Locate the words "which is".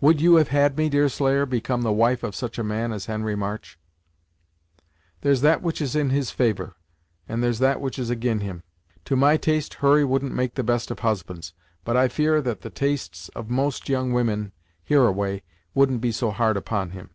5.62-5.94, 7.80-8.10